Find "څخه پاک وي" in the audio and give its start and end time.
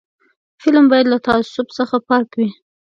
1.77-2.49